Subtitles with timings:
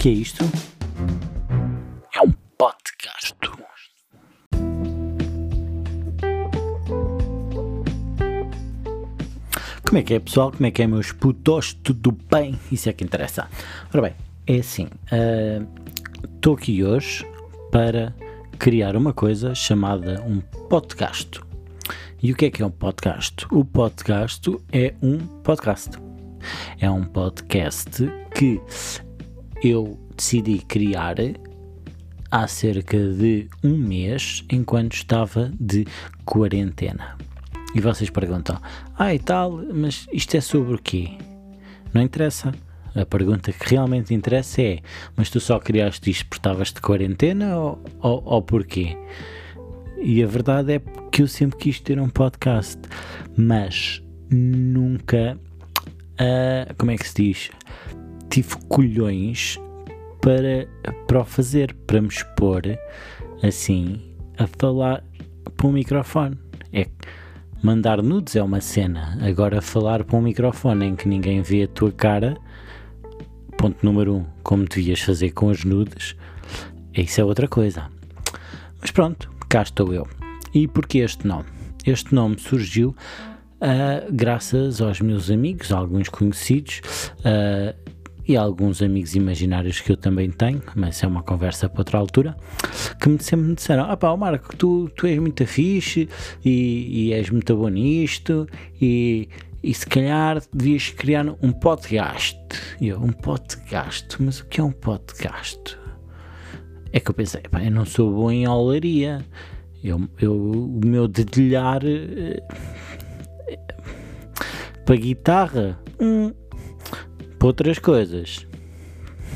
[0.00, 0.42] O que é isto?
[2.14, 3.34] É um podcast.
[9.86, 10.52] Como é que é, pessoal?
[10.52, 11.74] Como é que é, meus putos?
[11.74, 12.58] Tudo bem?
[12.72, 13.46] Isso é que interessa.
[13.92, 14.14] Ora bem,
[14.46, 14.88] é assim.
[16.34, 17.26] Estou uh, aqui hoje
[17.70, 18.14] para
[18.58, 20.40] criar uma coisa chamada um
[20.70, 21.42] podcast.
[22.22, 23.46] E o que é que é um podcast?
[23.50, 25.90] O podcast é um podcast.
[26.80, 28.62] É um podcast que
[29.62, 31.16] eu decidi criar
[32.30, 35.86] há cerca de um mês, enquanto estava de
[36.24, 37.16] quarentena.
[37.74, 38.60] E vocês perguntam,
[38.98, 41.10] ah e tal, mas isto é sobre o quê?
[41.92, 42.52] Não interessa.
[42.94, 44.80] A pergunta que realmente interessa é,
[45.16, 48.96] mas tu só criaste isto porque estavas de quarentena ou, ou, ou porquê?
[50.02, 52.80] E a verdade é que eu sempre quis ter um podcast,
[53.36, 55.38] mas nunca,
[55.86, 57.50] uh, como é que se diz,
[58.30, 59.60] tive colhões
[60.20, 60.68] para,
[61.06, 62.62] para o fazer, para me expor
[63.42, 64.00] assim
[64.38, 65.04] a falar
[65.56, 66.38] para um microfone.
[66.72, 66.86] É
[67.62, 71.68] mandar nudes é uma cena, agora falar para um microfone em que ninguém vê a
[71.68, 72.36] tua cara,
[73.58, 76.16] ponto número um, como devias fazer com as nudes,
[76.94, 77.90] isso é outra coisa.
[78.80, 80.06] Mas pronto, cá estou eu.
[80.54, 81.44] E porquê este nome?
[81.84, 82.94] Este nome surgiu
[83.60, 86.80] uh, graças aos meus amigos, alguns conhecidos,
[87.18, 87.89] uh,
[88.30, 92.36] e alguns amigos imaginários que eu também tenho, mas é uma conversa para outra altura,
[93.00, 96.08] que me sempre me disseram: Ah, pá, Marco, tu, tu és muito fixe
[96.44, 98.46] e, e és muito bom nisto,
[98.80, 99.28] e,
[99.60, 102.38] e se calhar devias criar um podcast.
[102.80, 104.16] E eu, um podcast?
[104.22, 105.76] Mas o que é um podcast?
[106.92, 109.26] É que eu pensei: pá, eu não sou bom em olaria.
[109.82, 112.40] Eu, eu, o meu dedilhar eh,
[114.84, 115.80] para guitarra.
[115.98, 116.32] Hum,
[117.40, 118.46] para outras coisas.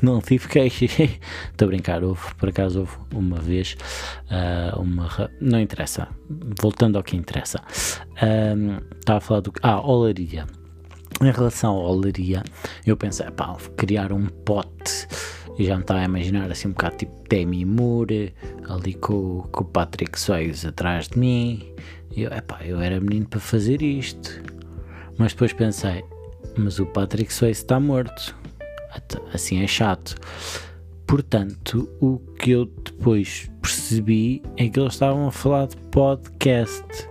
[0.00, 0.92] Não tive queixas.
[1.50, 3.76] Estou a brincar, houve, por acaso houve uma vez
[4.30, 5.08] uh, uma.
[5.40, 6.06] Não interessa.
[6.62, 7.60] Voltando ao que interessa.
[8.22, 9.52] Um, estava a falar do.
[9.60, 10.46] Ah, olaria.
[11.20, 12.44] Em relação à olaria,
[12.86, 15.08] eu pensei, pá, criar um pote
[15.58, 18.32] e já me estava a imaginar assim um bocado tipo Demi Moore,
[18.68, 21.74] ali com, com o Patrick Swayze atrás de mim.
[22.14, 24.40] E eu, epá, eu era menino para fazer isto.
[25.18, 26.04] Mas depois pensei,
[26.56, 28.36] mas o Patrick Swayze está morto.
[29.32, 30.16] Assim é chato.
[31.06, 37.08] Portanto, o que eu depois percebi é que eles estavam a falar de podcast.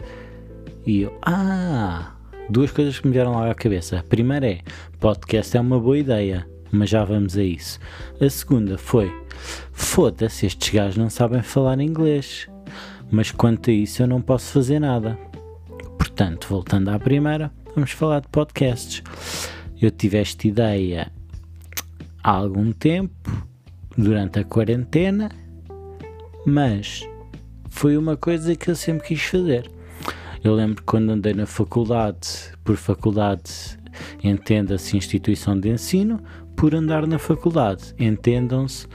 [0.86, 2.16] E eu, ah,
[2.50, 4.00] duas coisas que me vieram lá à cabeça.
[4.00, 4.60] A primeira é,
[5.00, 7.80] podcast é uma boa ideia, mas já vamos a isso.
[8.22, 9.12] A segunda foi,
[9.72, 12.48] foda-se, estes gajos não sabem falar inglês.
[13.10, 15.18] Mas quanto a isso eu não posso fazer nada.
[15.98, 19.04] Portanto, voltando à primeira, vamos falar de podcasts.
[19.80, 21.12] Eu tive esta ideia
[22.24, 23.48] há algum tempo,
[23.96, 25.30] durante a quarentena,
[26.44, 27.08] mas
[27.70, 29.70] foi uma coisa que eu sempre quis fazer.
[30.44, 33.78] Eu lembro quando andei na faculdade, por faculdade
[34.24, 36.20] entenda-se instituição de ensino,
[36.56, 38.88] por andar na faculdade entendam-se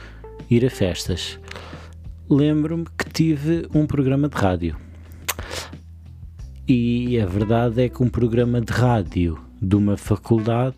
[0.49, 1.39] ir a festas.
[2.29, 4.82] Lembro-me que tive um programa de rádio
[6.67, 10.77] e a verdade é que um programa de rádio de uma faculdade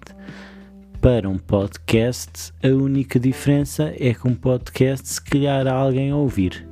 [0.99, 6.15] para um podcast, a única diferença é que um podcast se calhar há alguém a
[6.15, 6.67] ouvir.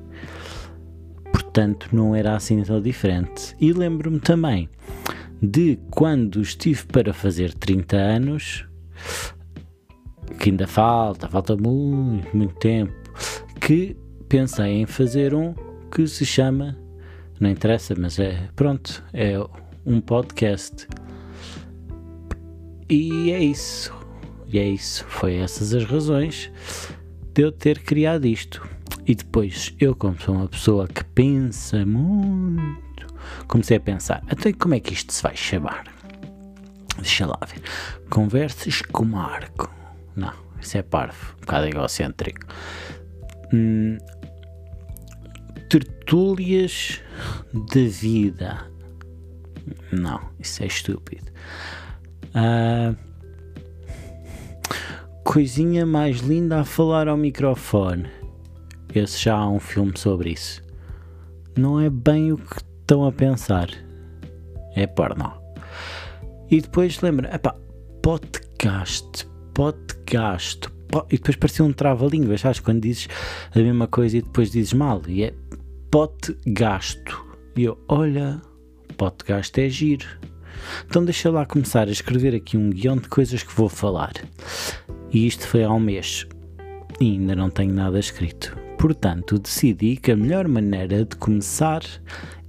[1.32, 3.56] Portanto, não era assim tão diferente.
[3.60, 4.68] E lembro-me também
[5.40, 8.66] de quando estive para fazer 30 anos,
[10.40, 12.94] que ainda falta, falta muito, muito tempo,
[13.62, 13.96] que
[14.28, 15.54] pensei em fazer um
[15.92, 16.83] que se chama
[17.44, 19.34] não interessa, mas é pronto, é
[19.86, 20.88] um podcast.
[22.90, 23.94] E é isso.
[24.48, 25.06] E é isso.
[25.10, 26.50] Foi essas as razões
[27.34, 28.66] de eu ter criado isto.
[29.06, 33.08] E depois, eu, como sou uma pessoa que pensa muito,
[33.48, 35.84] comecei a pensar: até como é que isto se vai chamar?
[36.96, 37.62] Deixa lá ver.
[38.10, 39.70] Conversas com Marco.
[40.16, 42.46] Não, isso é parvo, um bocado egocêntrico.
[43.54, 43.98] Hum,
[45.70, 47.02] tertúlias
[47.54, 48.66] da vida.
[49.92, 51.32] Não, isso é estúpido.
[52.30, 52.96] Uh,
[55.24, 58.08] coisinha mais linda a falar ao microfone.
[58.94, 60.62] Esse já há um filme sobre isso.
[61.58, 63.70] Não é bem o que estão a pensar.
[64.76, 65.34] É porno.
[66.50, 67.56] E depois lembra, epá,
[68.02, 70.68] podcast, podcast,
[71.10, 72.60] e depois parecia um trava-línguas, sabes?
[72.60, 73.08] Quando dizes
[73.54, 75.02] a mesma coisa e depois dizes mal.
[75.08, 75.34] E é
[75.90, 77.33] pote gasto.
[77.56, 78.42] E eu, olha,
[78.98, 80.08] pote gasto é giro.
[80.88, 84.14] Então deixa lá começar a escrever aqui um guião de coisas que vou falar.
[85.12, 86.28] E isto foi há um mês.
[87.00, 88.58] e ainda não tenho nada escrito.
[88.78, 91.82] Portanto, decidi que a melhor maneira de começar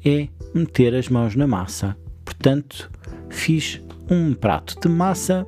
[0.04, 1.96] é meter as mãos na massa.
[2.24, 2.90] Portanto,
[3.30, 3.80] fiz
[4.10, 5.46] um prato de massa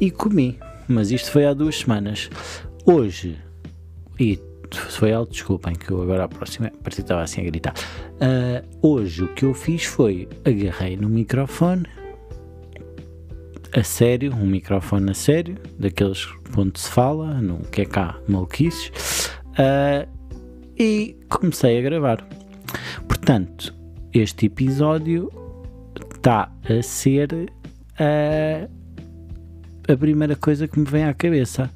[0.00, 0.58] e comi.
[0.86, 2.30] Mas isto foi há duas semanas.
[2.86, 3.38] Hoje,
[4.18, 4.38] e
[4.76, 7.74] foi alto, desculpem, que eu agora a próxima parecia que estava assim a gritar.
[8.14, 11.86] Uh, hoje o que eu fiz foi agarrei no microfone
[13.72, 16.26] a sério, um microfone a sério, daqueles
[16.56, 20.08] onde se fala, não que é cá maluquices, uh,
[20.78, 22.26] e comecei a gravar.
[23.06, 23.74] Portanto,
[24.12, 25.30] este episódio
[26.14, 28.70] está a ser uh,
[29.92, 31.70] a primeira coisa que me vem à cabeça.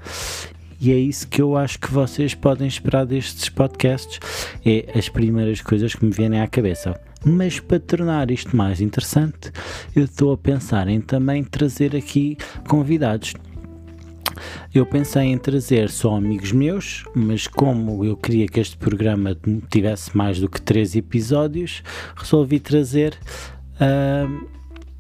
[0.83, 4.19] E é isso que eu acho que vocês podem esperar destes podcasts,
[4.67, 7.01] é as primeiras coisas que me vêm à cabeça.
[7.25, 9.53] Mas para tornar isto mais interessante,
[9.95, 12.37] eu estou a pensar em também trazer aqui
[12.67, 13.33] convidados.
[14.75, 19.37] Eu pensei em trazer só amigos meus, mas como eu queria que este programa
[19.71, 21.85] tivesse mais do que três episódios,
[22.17, 23.17] resolvi trazer
[23.77, 24.49] uh,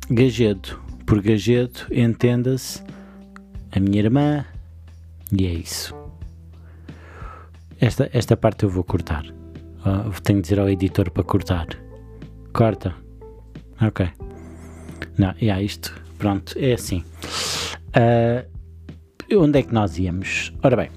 [0.08, 0.80] Gagedo.
[1.04, 2.80] Por Gagedo, entenda-se
[3.72, 4.44] a minha irmã,
[5.32, 5.94] e é isso.
[7.80, 9.24] Esta, esta parte eu vou cortar.
[9.84, 11.66] Uh, tenho de dizer ao editor para cortar.
[12.52, 12.94] Corta.
[13.80, 14.08] Ok.
[15.18, 17.04] Não, yeah, isto, pronto, é assim.
[17.88, 18.46] Uh,
[19.36, 20.52] onde é que nós íamos?
[20.62, 20.90] Ora bem,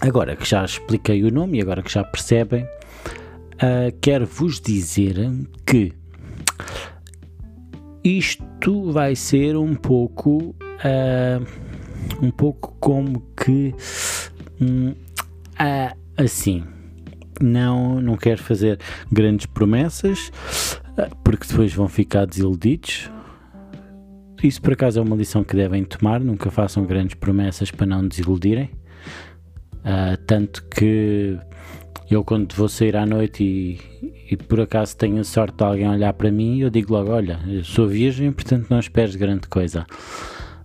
[0.00, 5.16] agora que já expliquei o nome e agora que já percebem, uh, quero vos dizer
[5.66, 5.92] que
[8.02, 10.54] isto vai ser um pouco.
[10.62, 11.69] Uh,
[12.22, 13.74] um pouco como que
[14.60, 14.94] hum,
[15.58, 16.64] ah, assim
[17.40, 18.78] não, não quero fazer
[19.10, 20.30] grandes promessas
[20.96, 23.10] ah, porque depois vão ficar desiludidos.
[24.42, 28.06] Isso por acaso é uma lição que devem tomar, nunca façam grandes promessas para não
[28.06, 28.70] desiludirem.
[29.80, 31.38] Uh, tanto que
[32.10, 33.78] eu quando vou sair à noite e,
[34.30, 37.64] e por acaso tenho sorte de alguém olhar para mim, eu digo logo, olha, eu
[37.64, 39.86] sou virgem, portanto não esperes grande coisa.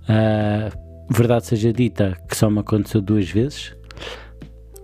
[0.03, 3.75] Uh, verdade seja dita que só me aconteceu duas vezes.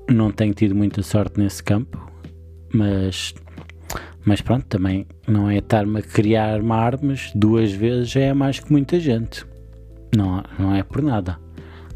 [0.09, 1.97] Não tenho tido muita sorte nesse campo,
[2.73, 3.33] mas,
[4.25, 9.00] mas pronto, também não é estar-me a criar armas duas vezes é mais que muita
[9.00, 9.45] gente.
[10.15, 11.39] Não, não é por nada.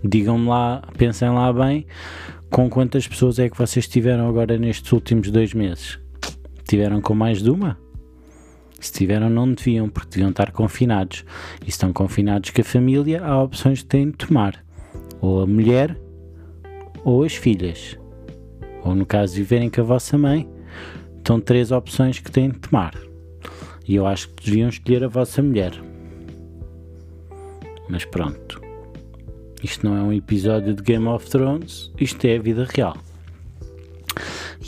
[0.04, 1.86] Digam-me lá, pensem lá bem,
[2.50, 6.00] com quantas pessoas é que vocês tiveram agora nestes últimos dois meses?
[6.68, 7.78] Tiveram com mais de uma?
[8.86, 11.26] Se tiveram, não deviam, porque deviam estar confinados.
[11.66, 14.64] E estão confinados com a família, há opções que têm de tomar.
[15.20, 15.98] Ou a mulher,
[17.04, 17.98] ou as filhas.
[18.84, 20.48] Ou no caso viverem com a vossa mãe,
[21.18, 22.94] estão três opções que têm de tomar.
[23.88, 25.74] E eu acho que deviam escolher a vossa mulher.
[27.90, 28.62] Mas pronto.
[29.64, 32.96] Isto não é um episódio de Game of Thrones, isto é a vida real.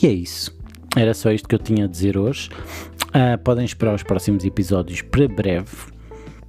[0.01, 0.57] E é isso.
[0.95, 2.49] Era só isto que eu tinha a dizer hoje.
[3.17, 5.75] Uh, podem esperar os próximos episódios para breve.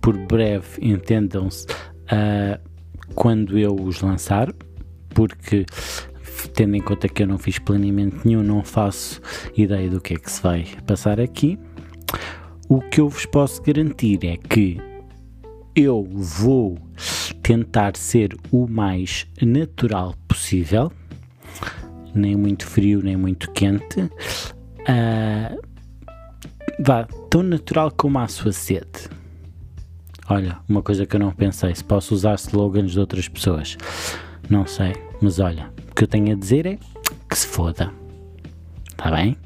[0.02, 2.60] Por breve, entendam-se uh,
[3.14, 4.52] quando eu os lançar,
[5.08, 5.64] porque
[6.52, 9.18] tendo em conta que eu não fiz planeamento nenhum, não faço
[9.56, 11.58] ideia do que é que se vai passar aqui.
[12.68, 14.78] O que eu vos posso garantir é que
[15.74, 16.76] eu vou
[17.42, 20.92] tentar ser o mais natural possível,
[22.14, 24.00] nem muito frio, nem muito quente.
[24.00, 25.67] Uh,
[26.78, 29.08] vá, tão natural como a sua sede.
[30.28, 33.76] Olha, uma coisa que eu não pensei, se posso usar slogans de outras pessoas.
[34.48, 36.78] Não sei, mas olha, o que eu tenho a dizer é
[37.28, 37.92] que se foda.
[38.90, 39.36] Está bem?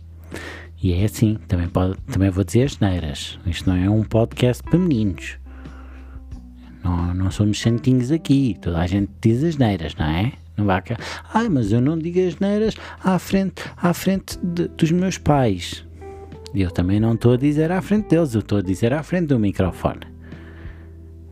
[0.83, 3.39] E é assim, também, pode, também vou dizer as neiras.
[3.47, 5.39] Isto não é um podcast para meninos.
[6.83, 8.57] Não, não somos santinhos aqui.
[8.61, 10.33] Toda a gente diz as neiras, não é?
[10.57, 10.97] Não vai cá.
[11.33, 15.85] Ai, mas eu não digo as neiras à frente, à frente de, dos meus pais.
[16.55, 19.29] Eu também não estou a dizer à frente deles, eu estou a dizer à frente
[19.29, 20.01] do microfone.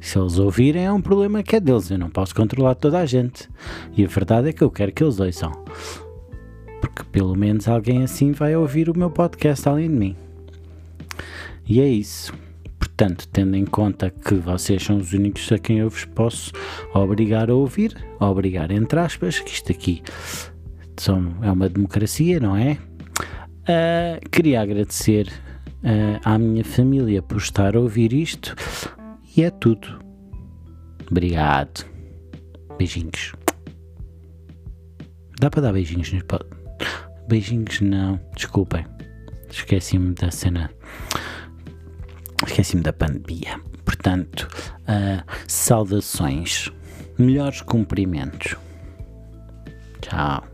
[0.01, 3.07] Se eles ouvirem é um problema que é deles, eu não posso controlar toda a
[3.07, 3.49] gente.
[3.95, 5.53] E a verdade é que eu quero que eles ouçam.
[6.81, 10.17] Porque pelo menos alguém assim vai ouvir o meu podcast além de mim.
[11.67, 12.33] E é isso.
[12.79, 16.51] Portanto, tendo em conta que vocês são os únicos a quem eu vos posso
[16.95, 20.03] obrigar a ouvir, obrigar entre aspas, que isto aqui
[21.43, 22.77] é uma democracia, não é?
[23.71, 25.29] Uh, queria agradecer
[25.85, 28.57] uh, à minha família por estar a ouvir isto
[29.37, 30.01] e é tudo.
[31.09, 31.87] Obrigado.
[32.77, 33.33] Beijinhos.
[35.39, 36.25] Dá para dar beijinhos nos.
[37.29, 38.85] Beijinhos não, desculpem.
[39.49, 40.69] Esqueci-me da cena.
[42.45, 43.61] Esqueci-me da pandemia.
[43.85, 44.49] Portanto,
[44.81, 46.73] uh, saudações.
[47.17, 48.57] Melhores cumprimentos.
[50.01, 50.50] Tchau.